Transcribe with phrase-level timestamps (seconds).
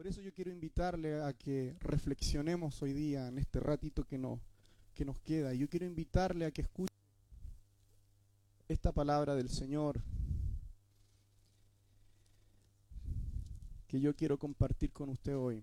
[0.00, 4.18] Por eso yo quiero invitarle a que reflexionemos hoy día en este ratito que,
[4.94, 5.52] que nos queda.
[5.52, 6.94] Yo quiero invitarle a que escuche
[8.66, 10.00] esta palabra del Señor
[13.88, 15.62] que yo quiero compartir con usted hoy.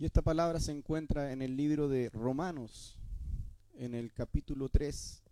[0.00, 2.98] Y esta palabra se encuentra en el libro de Romanos,
[3.74, 5.22] en el capítulo 3.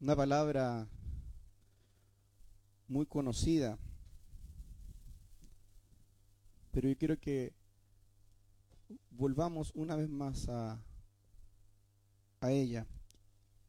[0.00, 0.86] Una palabra
[2.88, 3.78] muy conocida,
[6.72, 7.54] pero yo quiero que
[9.10, 10.82] volvamos una vez más a,
[12.40, 12.86] a ella.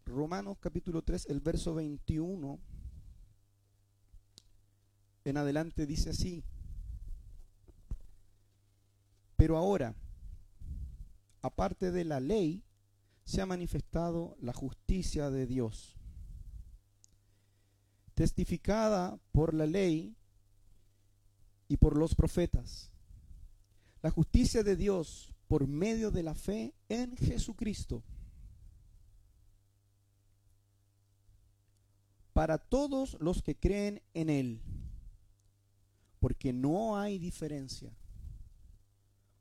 [0.06, 2.60] Romanos capítulo 3, el verso 21
[5.26, 6.44] en adelante dice así.
[9.36, 9.96] Pero ahora,
[11.42, 12.64] aparte de la ley,
[13.26, 15.95] se ha manifestado la justicia de Dios,
[18.16, 20.16] testificada por la ley
[21.68, 22.92] y por los profetas.
[24.02, 28.04] La justicia de Dios por medio de la fe en Jesucristo.
[32.34, 34.62] Para todos los que creen en Él
[36.26, 37.96] porque no hay diferencia,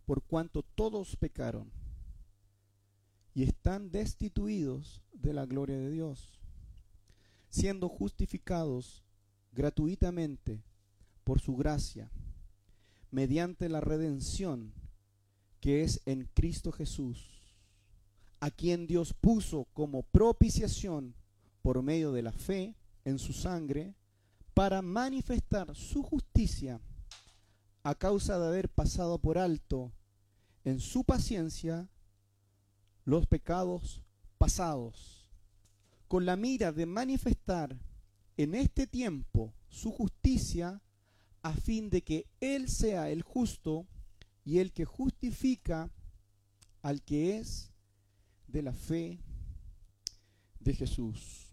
[0.04, 1.72] por cuanto todos pecaron
[3.32, 6.38] y están destituidos de la gloria de Dios,
[7.54, 9.04] siendo justificados
[9.52, 10.64] gratuitamente
[11.22, 12.10] por su gracia,
[13.12, 14.74] mediante la redención
[15.60, 17.56] que es en Cristo Jesús,
[18.40, 21.14] a quien Dios puso como propiciación
[21.62, 22.74] por medio de la fe
[23.04, 23.94] en su sangre,
[24.52, 26.80] para manifestar su justicia
[27.84, 29.92] a causa de haber pasado por alto
[30.64, 31.88] en su paciencia
[33.04, 34.02] los pecados
[34.38, 35.23] pasados,
[36.14, 37.76] con la mira de manifestar
[38.36, 40.80] en este tiempo su justicia
[41.42, 43.88] a fin de que Él sea el justo
[44.44, 45.90] y el que justifica
[46.82, 47.72] al que es
[48.46, 49.18] de la fe
[50.60, 51.43] de Jesús.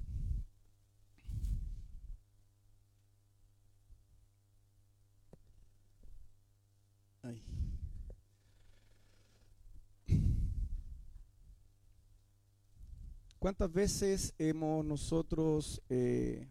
[13.41, 16.47] ¿Cuántas veces hemos nosotros eh,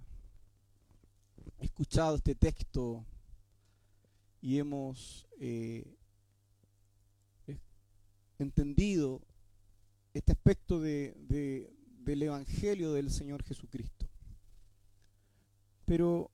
[1.60, 3.06] escuchado este texto
[4.42, 5.96] y hemos eh,
[8.40, 9.22] entendido
[10.14, 11.14] este aspecto de,
[12.00, 14.08] del Evangelio del Señor Jesucristo?
[15.84, 16.28] Pero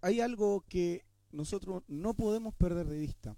[0.00, 3.36] hay algo que nosotros no podemos perder de vista.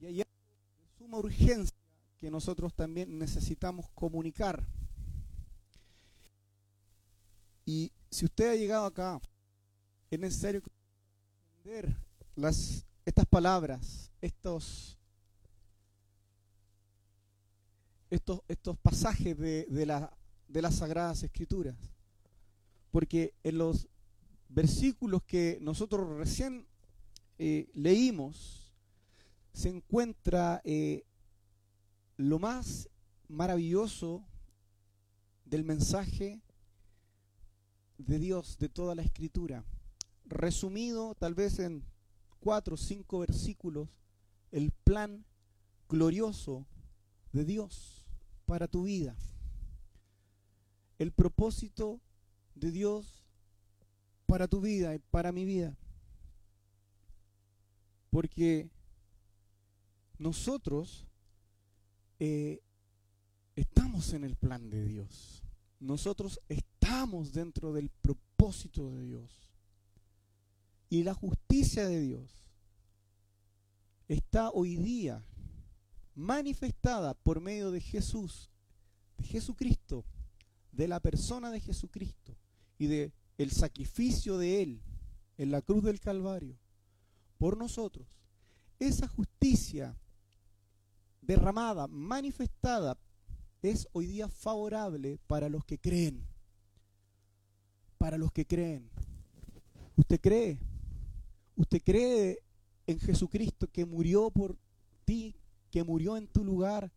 [0.00, 1.76] Y hay algo de suma urgencia
[2.16, 4.66] que nosotros también necesitamos comunicar.
[7.64, 9.20] Y si usted ha llegado acá,
[10.10, 10.62] es necesario
[11.56, 11.96] entender
[12.34, 14.98] las, estas palabras, estos,
[18.10, 20.16] estos, estos pasajes de, de, la,
[20.48, 21.76] de las Sagradas Escrituras.
[22.90, 23.88] Porque en los
[24.48, 26.66] versículos que nosotros recién
[27.38, 28.70] eh, leímos,
[29.52, 31.04] se encuentra eh,
[32.16, 32.88] lo más
[33.28, 34.24] maravilloso
[35.44, 36.40] del mensaje
[37.98, 39.64] de Dios de toda la escritura.
[40.24, 41.84] Resumido tal vez en
[42.40, 43.88] cuatro o cinco versículos,
[44.50, 45.24] el plan
[45.88, 46.66] glorioso
[47.32, 48.06] de Dios
[48.46, 49.16] para tu vida.
[50.98, 52.00] El propósito
[52.54, 53.24] de Dios
[54.26, 55.76] para tu vida y para mi vida.
[58.10, 58.70] Porque
[60.18, 61.06] nosotros
[62.18, 62.62] eh,
[63.56, 65.42] estamos en el plan de Dios.
[65.80, 66.71] Nosotros estamos
[67.32, 69.48] dentro del propósito de Dios.
[70.90, 72.30] Y la justicia de Dios
[74.08, 75.24] está hoy día
[76.14, 78.50] manifestada por medio de Jesús,
[79.16, 80.04] de Jesucristo,
[80.70, 82.36] de la persona de Jesucristo
[82.78, 84.82] y de el sacrificio de él
[85.38, 86.58] en la cruz del Calvario
[87.38, 88.06] por nosotros,
[88.78, 89.96] esa justicia
[91.22, 92.98] derramada, manifestada,
[93.62, 96.31] es hoy día favorable para los que creen.
[98.02, 98.90] Para los que creen.
[99.94, 100.58] ¿Usted cree?
[101.54, 102.42] ¿Usted cree
[102.88, 104.58] en Jesucristo que murió por
[105.04, 105.36] ti,
[105.70, 106.90] que murió en tu lugar,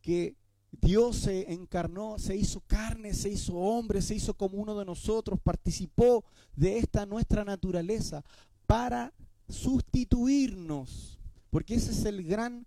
[0.00, 0.34] que
[0.70, 5.38] Dios se encarnó, se hizo carne, se hizo hombre, se hizo como uno de nosotros,
[5.38, 6.24] participó
[6.56, 8.24] de esta nuestra naturaleza
[8.66, 9.12] para
[9.50, 11.18] sustituirnos,
[11.50, 12.66] porque ese es el gran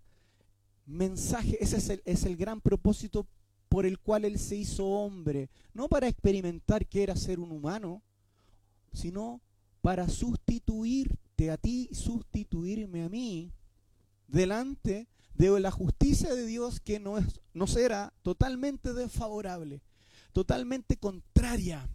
[0.84, 3.26] mensaje, ese es el, es el gran propósito
[3.76, 8.02] por el cual Él se hizo hombre, no para experimentar que era ser un humano,
[8.94, 9.42] sino
[9.82, 13.52] para sustituirte a ti, sustituirme a mí,
[14.28, 17.16] delante de la justicia de Dios que no
[17.52, 19.82] nos era totalmente desfavorable,
[20.32, 21.86] totalmente contraria.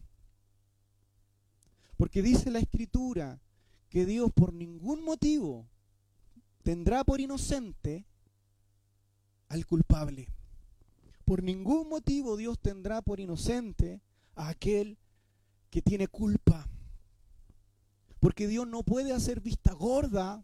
[1.97, 3.41] Porque dice la Escritura
[3.89, 5.67] que Dios por ningún motivo
[6.61, 8.05] tendrá por inocente
[9.49, 10.27] al culpable.
[11.31, 14.01] Por ningún motivo Dios tendrá por inocente
[14.35, 14.97] a aquel
[15.69, 16.67] que tiene culpa.
[18.19, 20.43] Porque Dios no puede hacer vista gorda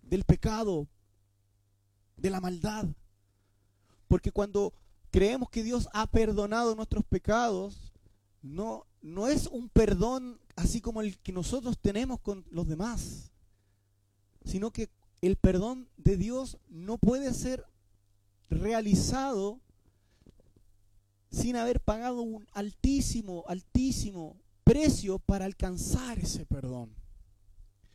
[0.00, 0.88] del pecado,
[2.16, 2.86] de la maldad.
[4.08, 4.72] Porque cuando
[5.10, 7.92] creemos que Dios ha perdonado nuestros pecados,
[8.40, 13.32] no, no es un perdón así como el que nosotros tenemos con los demás,
[14.46, 14.88] sino que
[15.20, 17.66] el perdón de Dios no puede ser
[18.48, 19.60] realizado
[21.30, 26.94] sin haber pagado un altísimo, altísimo precio para alcanzar ese perdón.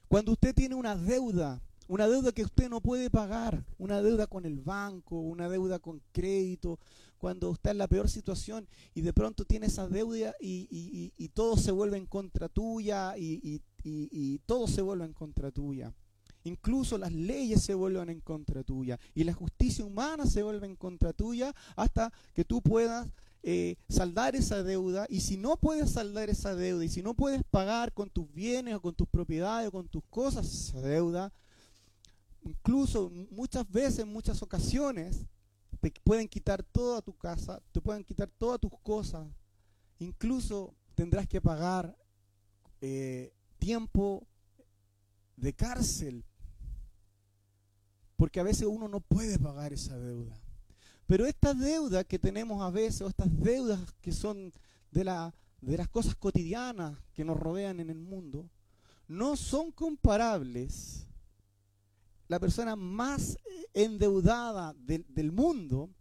[0.07, 4.45] Cuando usted tiene una deuda, una deuda que usted no puede pagar, una deuda con
[4.45, 6.79] el banco, una deuda con crédito,
[7.17, 11.71] cuando está en la peor situación y de pronto tiene esa deuda y, todo se
[11.71, 15.93] vuelve en contra tuya y, y todo se vuelve en contra tuya.
[16.45, 20.75] Incluso las leyes se vuelven en contra tuya y la justicia humana se vuelve en
[20.75, 23.07] contra tuya hasta que tú puedas
[23.47, 27.43] eh, saldar esa deuda y si no puedes saldar esa deuda y si no puedes
[27.43, 31.31] pagar con tus bienes o con tus propiedades o con tus cosas esa deuda,
[32.41, 35.27] incluso muchas veces, en muchas ocasiones,
[35.79, 39.27] te pueden quitar toda tu casa, te pueden quitar todas tus cosas,
[39.99, 41.95] incluso tendrás que pagar
[42.81, 44.25] eh, tiempo
[45.37, 46.25] de cárcel
[48.17, 50.35] porque a veces uno no puede pagar esa deuda.
[51.07, 54.51] Pero esta deuda que tenemos a veces, o estas deudas que son
[54.91, 58.49] de, la, de las cosas cotidianas que nos rodean en el mundo,
[59.07, 61.05] no son comparables.
[62.27, 63.37] La persona más
[63.73, 65.91] endeudada del, mundo,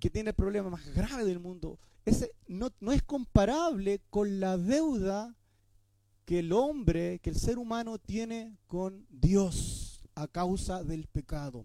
[0.00, 4.56] que tiene el problema más grave del mundo, ese no, no es comparable con la
[4.56, 5.36] deuda
[6.24, 11.64] que el hombre, que el ser humano tiene con Dios a causa del pecado.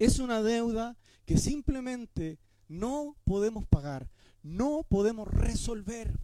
[0.00, 2.38] Es una deuda que simplemente
[2.68, 4.08] no podemos pagar,
[4.42, 6.18] no podemos resolver.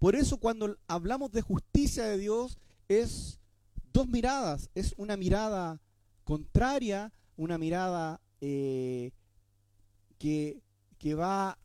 [0.00, 2.58] Por eso cuando hablamos de justicia de Dios
[2.88, 3.38] es
[3.92, 5.80] dos miradas, es una mirada
[6.24, 9.12] contraria, una mirada eh,
[10.18, 10.60] que,
[10.98, 11.56] que va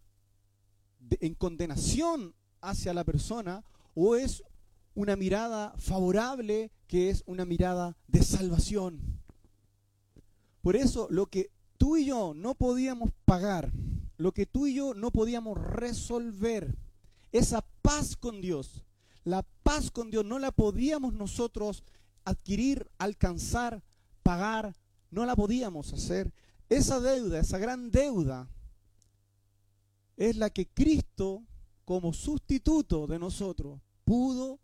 [1.10, 3.64] en condenación hacia la persona
[3.96, 4.44] o es
[4.94, 9.17] una mirada favorable que es una mirada de salvación.
[10.68, 13.72] Por eso lo que tú y yo no podíamos pagar,
[14.18, 16.78] lo que tú y yo no podíamos resolver,
[17.32, 18.84] esa paz con Dios,
[19.24, 21.86] la paz con Dios no la podíamos nosotros
[22.26, 23.82] adquirir, alcanzar,
[24.24, 24.76] pagar,
[25.10, 26.34] no la podíamos hacer.
[26.68, 28.50] Esa deuda, esa gran deuda,
[30.18, 31.46] es la que Cristo,
[31.86, 34.60] como sustituto de nosotros, pudo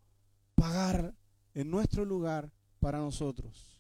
[0.55, 1.15] pagar
[1.53, 2.51] en nuestro lugar
[2.81, 3.72] para nosotros.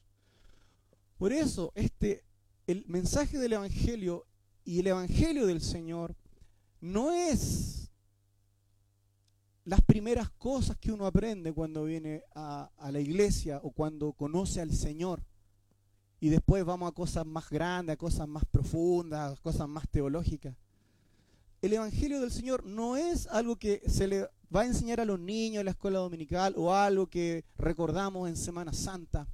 [1.23, 2.25] Por eso, este,
[2.67, 4.25] el mensaje del Evangelio
[4.65, 6.17] y el Evangelio del Señor
[6.81, 7.89] no es
[9.63, 14.59] las primeras cosas que uno aprende cuando viene a, a la iglesia o cuando conoce
[14.59, 15.23] al Señor.
[16.19, 20.57] Y después vamos a cosas más grandes, a cosas más profundas, a cosas más teológicas.
[21.61, 25.21] El Evangelio del Señor no es algo que se le va a enseñar a los
[25.21, 29.25] niños en la escuela dominical o algo que recordamos en Semana Santa.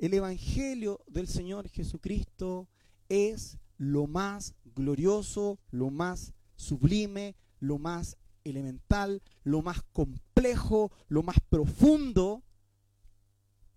[0.00, 2.68] El Evangelio del Señor Jesucristo
[3.10, 11.36] es lo más glorioso, lo más sublime, lo más elemental, lo más complejo, lo más
[11.50, 12.42] profundo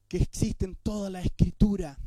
[0.07, 1.99] que existe en toda la escritura.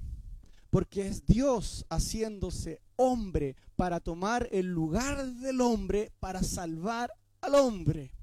[0.70, 8.16] Porque es Dios haciéndose hombre para tomar el lugar del hombre, para salvar al hombre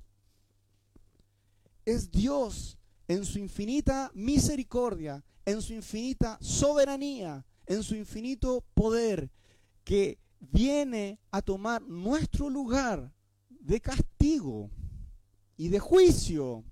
[1.86, 9.30] es Dios en su infinita misericordia, en su infinita soberanía, en su infinito poder,
[9.84, 13.14] que viene a tomar nuestro lugar
[13.50, 14.70] de castigo
[15.58, 16.64] y de juicio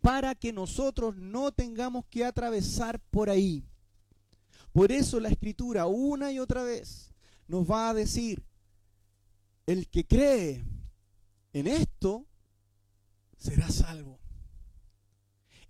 [0.00, 3.64] para que nosotros no tengamos que atravesar por ahí.
[4.72, 7.12] Por eso la escritura una y otra vez
[7.46, 8.42] nos va a decir,
[9.66, 10.64] el que cree
[11.52, 12.26] en esto
[13.36, 14.21] será salvo.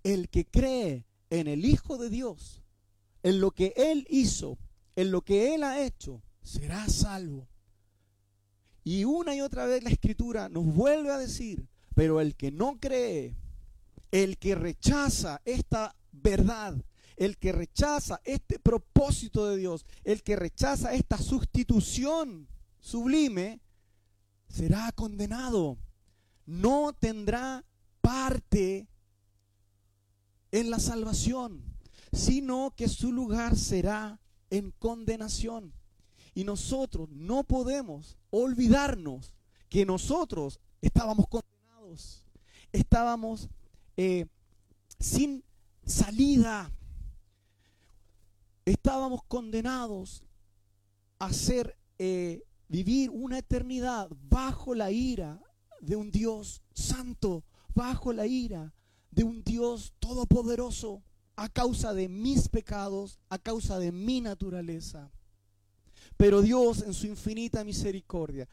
[0.03, 2.61] El que cree en el Hijo de Dios,
[3.23, 4.57] en lo que Él hizo,
[4.95, 7.47] en lo que Él ha hecho, será salvo.
[8.83, 12.79] Y una y otra vez la escritura nos vuelve a decir, pero el que no
[12.79, 13.35] cree,
[14.11, 16.75] el que rechaza esta verdad,
[17.15, 22.47] el que rechaza este propósito de Dios, el que rechaza esta sustitución
[22.79, 23.61] sublime,
[24.49, 25.77] será condenado.
[26.45, 27.63] No tendrá
[28.01, 28.87] parte
[30.53, 31.63] en la salvación,
[32.11, 34.19] sino que su lugar será
[34.51, 35.73] en condenación.
[36.35, 39.33] Y nosotros no podemos olvidarnos
[39.67, 42.23] que nosotros estábamos condenados,
[42.71, 43.49] estábamos
[43.97, 44.27] eh,
[44.99, 45.43] sin
[45.87, 46.71] salida,
[48.63, 50.23] estábamos condenados
[51.17, 55.41] a ser, eh, vivir una eternidad bajo la ira
[55.81, 57.43] de un Dios santo,
[57.73, 58.71] bajo la ira
[59.13, 61.03] de un Dios todopoderoso,
[61.35, 65.11] a causa de mis pecados, a causa de mi naturaleza.
[66.17, 68.47] Pero Dios en su infinita misericordia,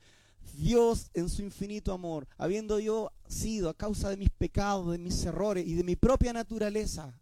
[0.55, 5.25] Dios en su infinito amor, habiendo yo sido a causa de mis pecados, de mis
[5.25, 7.19] errores y de mi propia naturaleza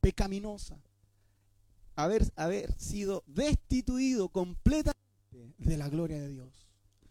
[0.00, 0.78] pecaminosa,
[1.96, 4.98] haber, haber sido destituido completamente
[5.58, 6.66] de la gloria de Dios,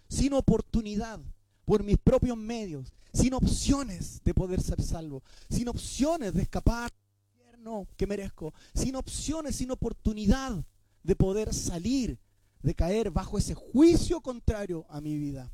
[0.07, 1.19] sin oportunidad,
[1.67, 7.41] por mis propios medios, sin opciones de poder ser salvo, sin opciones de escapar del
[7.41, 10.63] infierno que merezco, sin opciones, sin oportunidad
[11.03, 12.17] de poder salir
[12.63, 15.51] de caer bajo ese juicio contrario a mi vida.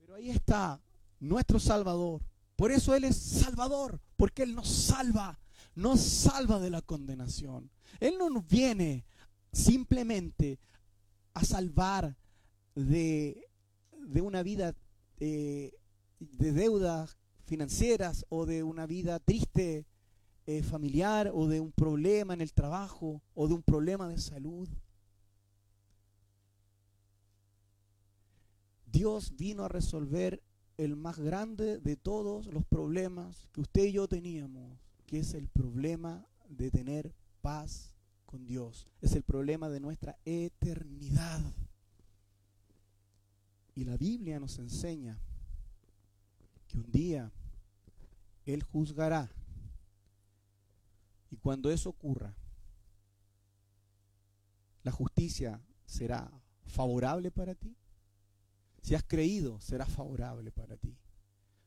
[0.00, 0.82] Pero ahí está
[1.18, 2.20] nuestro Salvador.
[2.56, 5.40] Por eso Él es Salvador, porque Él nos salva,
[5.74, 7.70] nos salva de la condenación.
[8.00, 9.06] Él no nos viene
[9.50, 10.58] simplemente
[11.32, 12.14] a salvar
[12.74, 13.47] de,
[14.08, 14.74] de una vida
[15.20, 15.72] eh,
[16.18, 19.86] de deudas financieras o de una vida triste
[20.46, 24.68] eh, familiar o de un problema en el trabajo o de un problema de salud.
[28.86, 30.42] Dios vino a resolver
[30.78, 35.48] el más grande de todos los problemas que usted y yo teníamos, que es el
[35.48, 37.12] problema de tener
[37.42, 38.86] paz con Dios.
[39.00, 41.42] Es el problema de nuestra eternidad.
[43.78, 45.16] Y la Biblia nos enseña
[46.66, 47.30] que un día
[48.44, 49.30] Él juzgará
[51.30, 52.34] y cuando eso ocurra,
[54.82, 56.28] la justicia será
[56.66, 57.76] favorable para ti.
[58.82, 60.98] Si has creído, será favorable para ti.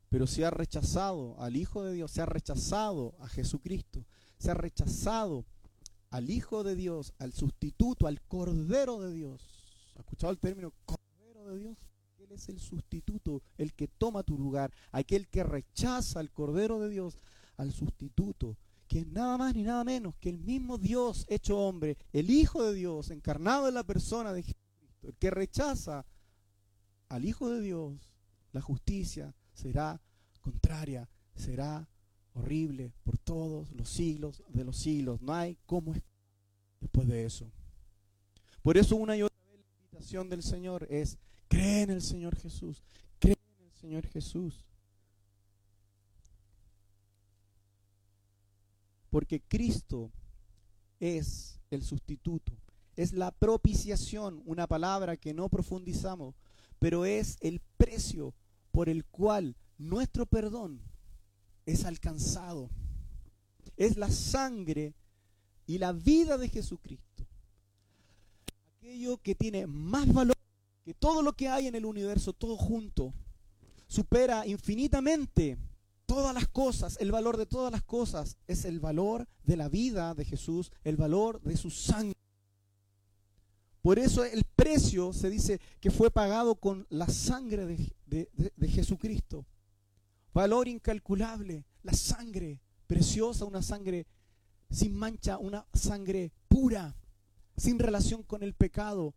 [0.10, 4.06] Pero si has rechazado al Hijo de Dios, si has rechazado a Jesucristo,
[4.38, 5.46] si has rechazado
[6.10, 9.42] al Hijo de Dios, al sustituto, al Cordero de Dios.
[9.94, 11.91] ¿Has escuchado el término Cordero de Dios?
[12.32, 17.18] Es el sustituto, el que toma tu lugar, aquel que rechaza al Cordero de Dios,
[17.58, 18.58] al sustituto,
[18.88, 22.64] que es nada más ni nada menos que el mismo Dios hecho hombre, el Hijo
[22.64, 26.06] de Dios, encarnado en la persona de Jesucristo, el que rechaza
[27.10, 28.14] al Hijo de Dios,
[28.54, 30.02] la justicia será
[30.40, 31.90] contraria, será
[32.34, 35.22] horrible por todos los siglos de los siglos.
[35.22, 35.94] No hay cómo
[36.80, 37.52] después de eso.
[38.62, 41.18] Por eso una y otra vez la invitación del Señor es,
[41.52, 42.82] cree en el Señor Jesús,
[43.20, 44.64] cree en el Señor Jesús.
[49.10, 50.10] Porque Cristo
[51.02, 52.54] es el sustituto,
[52.96, 56.36] es la propiciación, una palabra que no profundizamos,
[56.80, 58.34] pero es el precio
[58.72, 60.82] por el cual nuestro perdón
[61.66, 62.70] es alcanzado.
[63.76, 64.94] Es la sangre
[65.68, 67.28] y la vida de Jesucristo.
[68.78, 70.41] Aquello que tiene más valor
[70.84, 73.14] que todo lo que hay en el universo, todo junto,
[73.88, 75.58] supera infinitamente
[76.06, 80.14] todas las cosas, el valor de todas las cosas es el valor de la vida
[80.14, 82.16] de Jesús, el valor de su sangre.
[83.82, 87.66] Por eso el precio se dice que fue pagado con la sangre
[88.06, 89.46] de, de, Jesucristo.
[90.34, 94.06] Valor incalculable, la sangre preciosa, una sangre
[94.70, 96.96] sin mancha, una sangre pura,
[97.58, 99.16] sin relación con el pecado,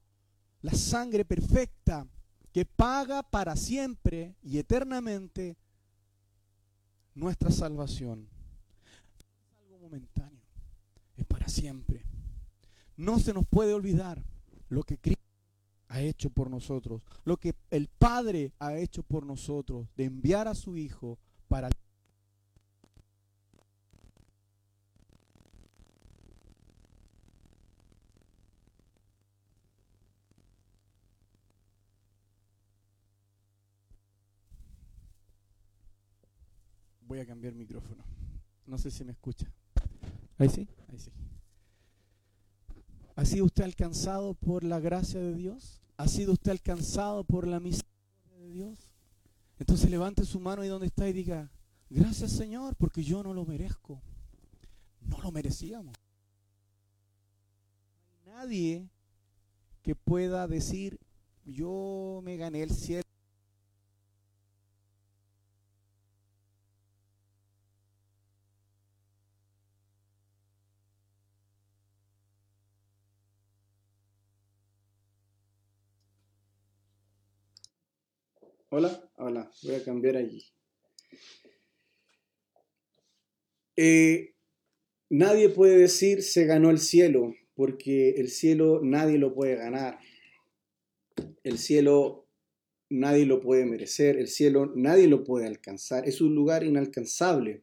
[0.64, 2.08] la sangre perfecta
[2.50, 5.58] que paga para siempre y eternamente
[7.14, 8.26] nuestra salvación
[9.18, 10.40] es algo momentáneo,
[11.18, 12.06] es para siempre.
[12.96, 14.24] No se nos puede olvidar
[14.70, 15.22] lo que Cristo
[15.88, 20.54] ha hecho por nosotros, lo que el Padre ha hecho por nosotros, de enviar a
[20.54, 21.68] su Hijo para
[37.06, 38.02] Voy a cambiar micrófono.
[38.66, 39.50] No sé si me escucha.
[40.38, 41.10] Ahí sí, ahí sí.
[43.16, 45.80] ¿Ha sido usted alcanzado por la gracia de Dios?
[45.96, 48.90] ¿Ha sido usted alcanzado por la misericordia de Dios?
[49.58, 51.50] Entonces levante su mano ahí donde está y diga,
[51.88, 54.02] gracias Señor, porque yo no lo merezco.
[55.00, 55.94] No lo merecíamos.
[58.26, 58.88] Nadie
[59.82, 60.98] que pueda decir,
[61.44, 63.04] yo me gané el cielo.
[78.76, 80.44] Hola, hola, voy a cambiar allí.
[83.76, 84.34] Eh,
[85.08, 90.00] nadie puede decir se ganó el cielo, porque el cielo nadie lo puede ganar.
[91.44, 92.26] El cielo
[92.90, 96.08] nadie lo puede merecer, el cielo nadie lo puede alcanzar.
[96.08, 97.62] Es un lugar inalcanzable,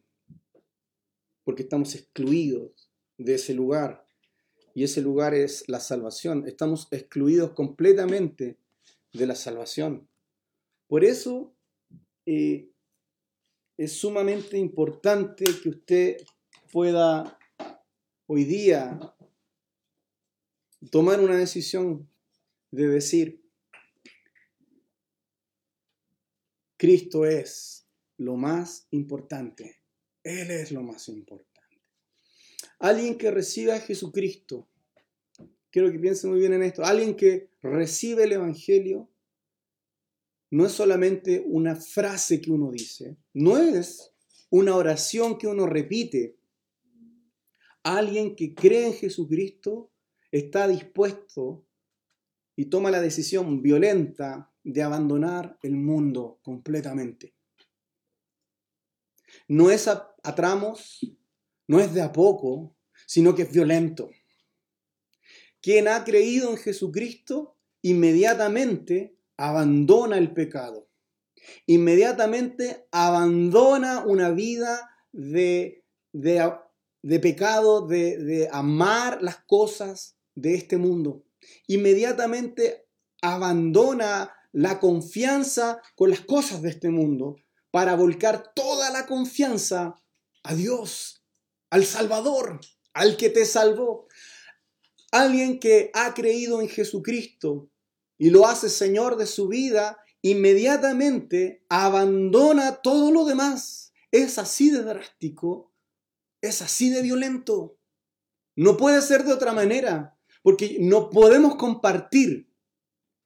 [1.44, 4.06] porque estamos excluidos de ese lugar.
[4.72, 6.44] Y ese lugar es la salvación.
[6.46, 8.56] Estamos excluidos completamente
[9.12, 10.08] de la salvación.
[10.92, 11.56] Por eso
[12.26, 12.70] eh,
[13.78, 16.16] es sumamente importante que usted
[16.70, 17.38] pueda
[18.26, 19.00] hoy día
[20.90, 22.10] tomar una decisión
[22.70, 23.42] de decir,
[26.76, 29.80] Cristo es lo más importante.
[30.22, 31.80] Él es lo más importante.
[32.80, 34.68] Alguien que recibe a Jesucristo,
[35.70, 39.08] quiero que piense muy bien en esto, alguien que recibe el Evangelio,
[40.52, 44.12] no es solamente una frase que uno dice, no es
[44.50, 46.36] una oración que uno repite.
[47.82, 49.90] Alguien que cree en Jesucristo
[50.30, 51.66] está dispuesto
[52.54, 57.34] y toma la decisión violenta de abandonar el mundo completamente.
[59.48, 61.00] No es a, tramos,
[61.66, 64.10] no es de a poco, sino que es violento.
[65.62, 70.88] Quien ha creído en Jesucristo inmediatamente abandona el pecado.
[71.66, 81.24] Inmediatamente abandona una vida de, de, pecado, de, de amar las cosas de este mundo.
[81.66, 82.86] Inmediatamente
[83.20, 87.34] abandona la confianza con las cosas de este mundo
[87.72, 90.00] para volcar toda la confianza
[90.44, 91.24] a Dios,
[91.68, 92.60] al Salvador,
[92.92, 94.06] al que te salvó.
[95.10, 97.71] Alguien que ha creído en Jesucristo
[98.22, 103.92] y lo hace Señor de su vida, inmediatamente abandona todo lo demás.
[104.12, 105.72] Es así de drástico,
[106.40, 107.80] es así de violento.
[108.54, 112.48] No puede ser de otra manera, porque no podemos compartir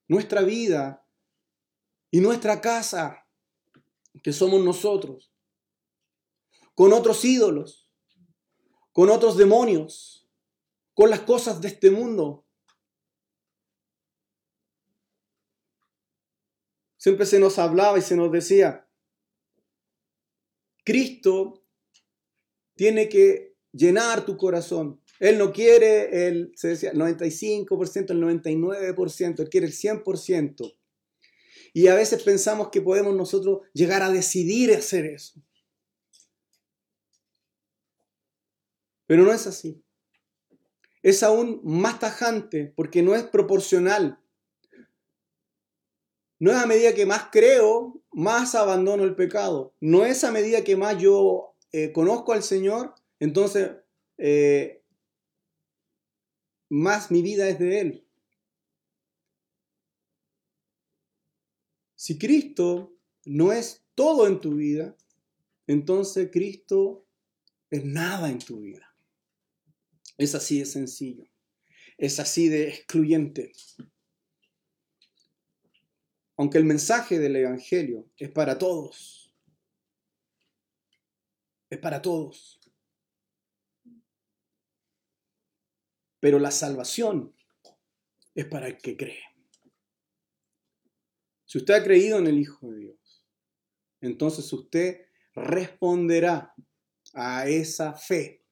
[0.08, 1.06] nuestra vida
[2.10, 3.28] y nuestra casa,
[4.22, 5.30] que somos nosotros,
[6.74, 7.86] con otros ídolos,
[8.92, 10.26] con otros demonios,
[10.94, 12.45] con las cosas de este mundo.
[17.06, 18.84] Siempre se nos hablaba y se nos decía,
[20.84, 21.64] Cristo
[22.74, 25.00] tiene que llenar tu corazón.
[25.20, 30.76] Él no quiere el, se decía, 95%, el 99%, Él quiere el 100%.
[31.74, 35.40] Y a veces pensamos que podemos nosotros llegar a decidir hacer eso.
[39.06, 39.80] Pero no es así.
[41.04, 44.20] Es aún más tajante porque no es proporcional
[46.38, 49.74] no es a medida que más creo, más abandono el pecado.
[49.80, 53.70] No es a medida que más yo eh, conozco al Señor, entonces
[54.18, 54.82] eh,
[56.68, 58.06] más mi vida es de Él.
[61.94, 64.96] Si Cristo no es todo en tu vida,
[65.66, 67.06] entonces Cristo
[67.70, 68.94] es nada en tu vida.
[70.18, 71.24] Es así de sencillo.
[71.98, 73.52] Es así de excluyente.
[76.36, 79.32] Aunque el mensaje del Evangelio es para todos.
[81.70, 82.60] Es para todos.
[86.20, 87.34] Pero la salvación
[88.34, 89.22] es para el que cree.
[91.46, 93.24] Si usted ha creído en el Hijo de Dios,
[94.00, 96.54] entonces usted responderá
[97.14, 98.44] a esa fe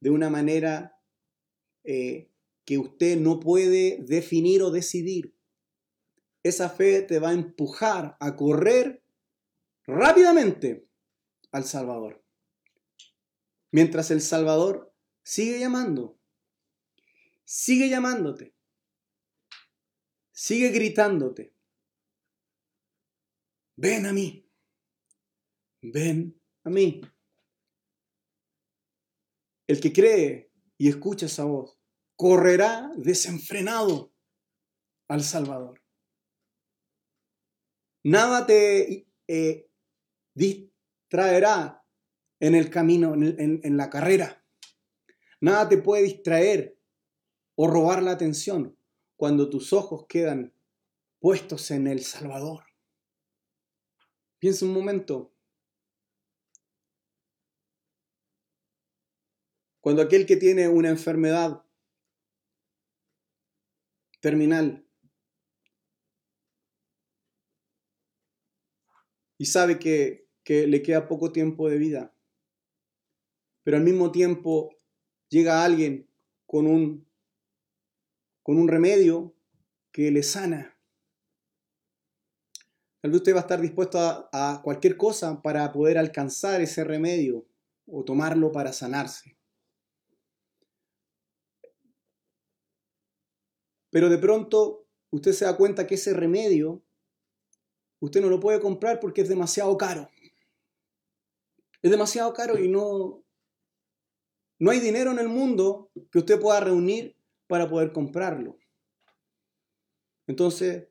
[0.00, 0.96] de una manera
[1.84, 2.30] eh,
[2.64, 5.34] que usted no puede definir o decidir
[6.42, 9.04] esa fe te va a empujar a correr
[9.86, 10.88] rápidamente
[11.52, 12.24] al Salvador.
[13.72, 16.18] Mientras el Salvador sigue llamando,
[17.44, 18.54] sigue llamándote,
[20.32, 21.54] sigue gritándote.
[23.76, 24.46] Ven a mí,
[25.82, 27.00] ven a mí.
[29.66, 31.78] El que cree y escucha esa voz,
[32.16, 34.12] correrá desenfrenado
[35.08, 35.79] al Salvador.
[38.02, 39.70] Nada te eh,
[40.34, 41.84] distraerá
[42.40, 44.44] en el camino, en, en la carrera.
[45.40, 46.78] Nada te puede distraer
[47.54, 48.76] o robar la atención
[49.16, 50.54] cuando tus ojos quedan
[51.18, 52.64] puestos en el Salvador.
[54.38, 55.34] Piensa un momento.
[59.82, 61.62] Cuando aquel que tiene una enfermedad
[64.20, 64.86] terminal
[69.40, 72.14] y sabe que, le queda poco tiempo de vida,
[73.62, 74.76] pero al mismo tiempo
[75.30, 76.10] llega alguien
[76.44, 77.08] con un,
[78.42, 79.34] con un remedio
[79.92, 80.76] que le sana.
[83.00, 86.84] Tal vez usted va a estar dispuesto a, a cualquier cosa para poder alcanzar ese
[86.84, 87.46] remedio
[87.86, 89.38] o tomarlo para sanarse.
[93.88, 96.82] Pero de pronto usted se da cuenta que ese remedio
[98.00, 100.10] usted no lo puede comprar porque es demasiado caro.
[101.82, 103.24] Es demasiado caro y no,
[104.58, 108.58] no hay dinero en el mundo que usted pueda reunir para poder comprarlo.
[110.26, 110.88] Entonces,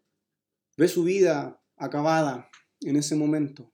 [0.78, 2.50] ve su vida acabada
[2.82, 3.72] en ese momento.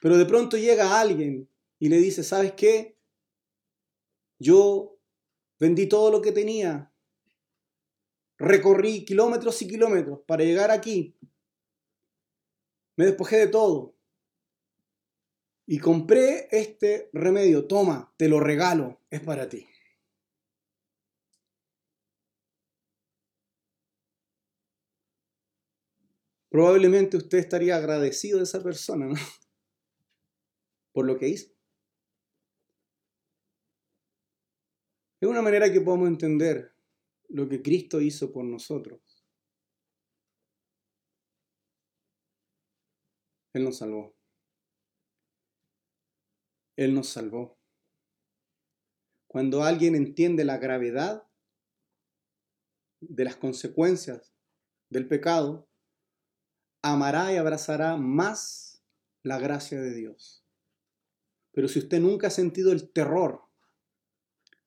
[0.00, 1.48] Pero de pronto llega alguien
[1.78, 2.98] y le dice, ¿sabes qué?
[4.38, 4.98] Yo
[5.58, 6.92] vendí todo lo que tenía,
[8.38, 11.16] recorrí kilómetros y kilómetros para llegar aquí,
[12.98, 13.94] me despojé de todo
[15.66, 19.68] y compré este remedio, toma, te lo regalo, es para ti.
[26.50, 29.14] Probablemente usted estaría agradecido de esa persona, ¿no?
[30.92, 31.52] Por lo que hizo.
[35.20, 36.72] Es una manera que podemos entender
[37.28, 39.07] lo que Cristo hizo por nosotros.
[43.58, 44.16] Él nos salvó.
[46.76, 47.58] Él nos salvó.
[49.26, 51.28] Cuando alguien entiende la gravedad
[53.00, 54.32] de las consecuencias
[54.90, 55.68] del pecado,
[56.82, 58.80] amará y abrazará más
[59.24, 60.46] la gracia de Dios.
[61.50, 63.42] Pero si usted nunca ha sentido el terror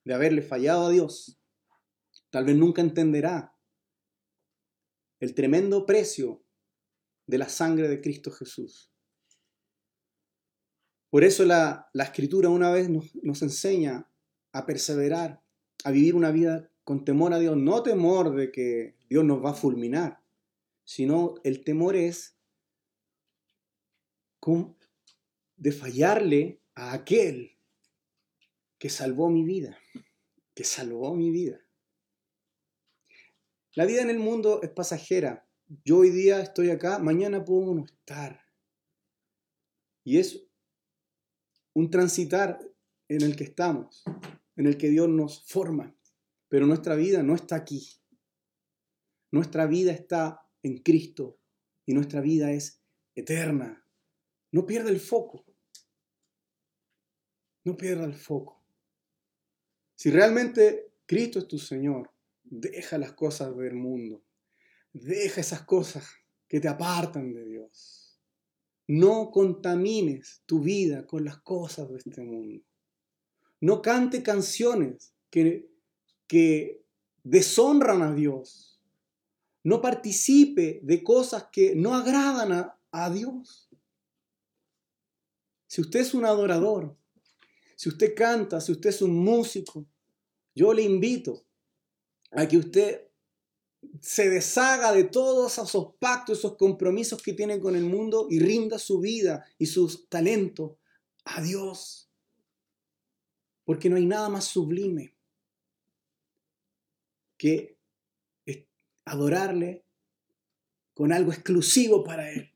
[0.04, 1.40] de haberle fallado a Dios,
[2.30, 3.56] tal vez nunca entenderá
[5.22, 6.44] el tremendo precio
[7.32, 8.92] de la sangre de Cristo Jesús.
[11.10, 14.12] Por eso la, escritura una vez nos, nos enseña
[14.52, 15.42] a perseverar,
[15.86, 19.52] a vivir una vida con temor a Dios, no temor de que Dios nos va
[19.52, 20.22] a fulminar,
[20.84, 22.38] sino el temor es
[25.56, 27.58] de fallarle a aquel
[28.78, 29.80] que salvó mi vida,
[30.54, 31.62] que salvó mi vida.
[33.74, 35.48] La vida en el mundo es pasajera.
[35.86, 38.46] Yo hoy día estoy acá, mañana puedo no estar.
[40.04, 40.44] Y es
[41.74, 42.60] un transitar
[43.08, 44.04] en el que estamos,
[44.58, 45.96] en el que Dios nos forma.
[46.50, 47.88] Pero nuestra vida no está aquí.
[49.32, 51.40] Nuestra vida está en Cristo
[51.86, 52.84] y nuestra vida es
[53.16, 53.86] eterna.
[54.52, 55.46] No pierda el foco.
[57.64, 58.62] No pierda el foco.
[59.96, 62.12] Si realmente Cristo es tu Señor,
[62.44, 64.26] Deja las cosas del mundo.
[64.94, 66.10] Deja esas cosas
[66.48, 68.20] que te apartan de Dios.
[68.88, 72.64] No contamines tu vida con las cosas de este mundo.
[73.62, 75.70] No cante canciones que,
[76.28, 76.84] que
[77.24, 78.82] deshonran a Dios.
[79.64, 83.70] No participe de cosas que no agradan a, a Dios.
[85.68, 86.98] Si usted es un adorador,
[87.78, 89.86] si usted canta, si usted es un músico,
[90.54, 91.46] yo le invito
[92.32, 93.11] a que usted
[94.00, 98.80] se deshaga de todos esos pactos, esos compromisos que tiene con el mundo y rinda
[98.80, 100.74] su vida y sus talentos
[101.26, 102.10] a Dios.
[103.64, 105.16] Porque no hay nada más sublime
[107.38, 107.78] que
[109.06, 109.84] adorarle
[110.94, 112.52] con algo exclusivo para Él.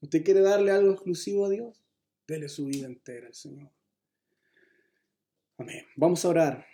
[0.00, 1.82] ¿Usted quiere darle algo exclusivo a Dios?
[2.26, 3.70] Dele su vida entera al Señor.
[5.58, 5.86] Amén.
[5.96, 6.66] Vamos a orar.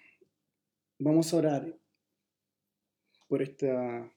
[0.98, 1.81] Vamos a orar
[3.32, 4.12] por, esta,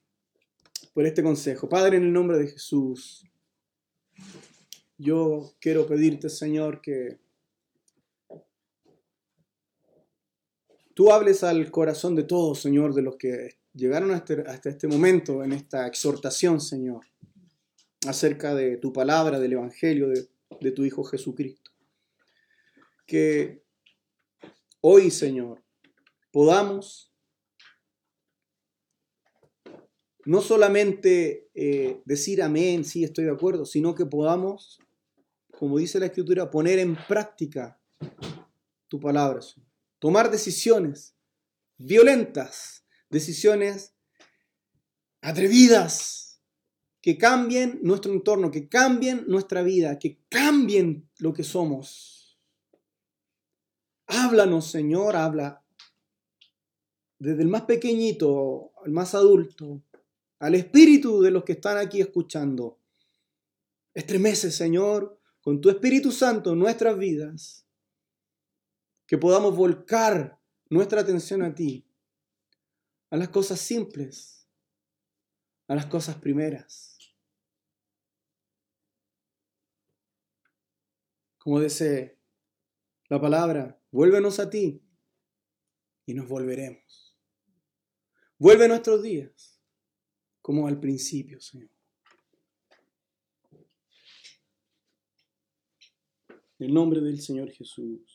[0.94, 1.70] por este consejo.
[1.70, 3.24] Padre, en el nombre de Jesús,
[4.98, 7.18] yo quiero pedirte, Señor, que
[10.94, 15.54] tú hables al corazón de todos, Señor, de los que llegaron hasta, este, momento en
[15.54, 17.06] esta exhortación, Señor,
[18.06, 20.28] acerca de tu palabra, del Evangelio, de,
[20.60, 21.72] de tu Hijo Jesucristo.
[23.08, 23.64] Que
[24.82, 25.64] hoy, Señor,
[26.34, 27.15] podamos
[30.26, 34.80] no solamente eh, decir amén, sí, estoy de acuerdo, sino que podamos,
[35.58, 37.80] como dice la Escritura, poner en práctica
[38.88, 39.40] tu palabra,
[40.00, 41.16] tomar decisiones
[41.78, 43.94] violentas, decisiones
[45.22, 46.26] atrevidas,
[47.06, 52.40] que cambien nuestro entorno, que cambien nuestra vida, que cambien lo que somos.
[54.08, 55.64] Háblanos, Señor, habla
[57.20, 59.84] desde el más pequeñito al más adulto,
[60.46, 62.80] al espíritu de los que están aquí escuchando.
[63.96, 67.68] Estremece, Señor, con tu Espíritu Santo nuestras vidas,
[69.08, 71.90] que podamos volcar nuestra atención a ti,
[73.10, 74.48] a las cosas simples,
[75.68, 76.96] a las cosas primeras.
[81.40, 82.20] Como dice
[83.10, 84.88] la palabra, vuélvenos a ti
[86.06, 87.18] y nos volveremos.
[88.38, 89.55] Vuelve nuestros días
[90.46, 91.72] como al principio, Señor.
[96.60, 98.15] En el nombre del Señor Jesús.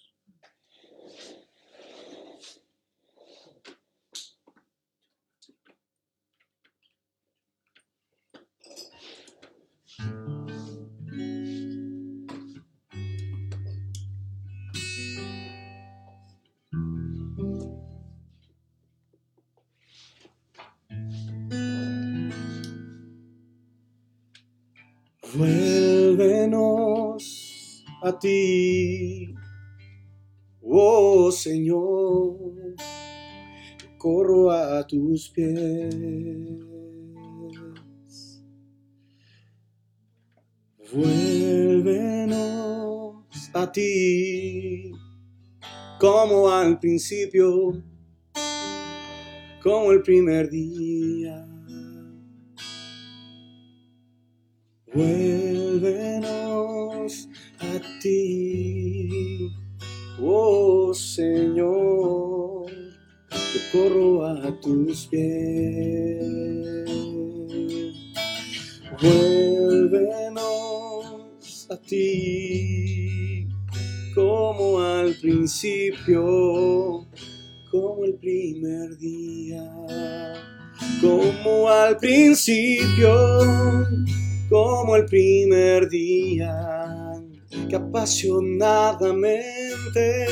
[28.20, 29.35] Ti,
[30.62, 32.76] oh Señor,
[33.98, 36.66] corro a tus pies.
[40.92, 42.40] Vuélvenos
[43.54, 44.92] a ti,
[45.98, 47.83] como al principio,
[49.62, 51.46] como el primer día.
[54.92, 56.39] Vuélvenos
[58.00, 59.52] ti,
[60.20, 62.66] oh Señor,
[63.30, 66.24] yo corro a tus pies.
[69.00, 70.40] Vuélvenos
[71.70, 73.46] a ti,
[74.14, 77.06] como al principio,
[77.70, 79.70] como el primer día,
[81.00, 83.10] como al principio
[84.50, 86.50] como el primer día,
[87.70, 90.26] que apasionadamente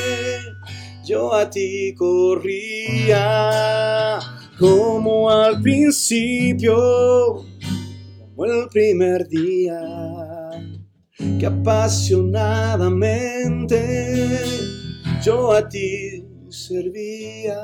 [1.05, 4.19] yo a ti corría,
[4.59, 6.75] como al principio,
[8.35, 9.79] como el primer día,
[11.39, 14.41] que apasionadamente
[15.23, 17.55] yo a ti servía.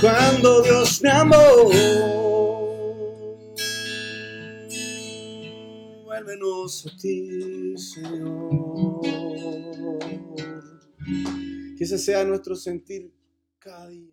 [0.06, 1.36] Cuando Dios me amó.
[6.04, 9.02] Vuélvenos a ti, Señor.
[11.76, 13.12] Que ese sea nuestro sentir
[13.58, 14.04] cada día.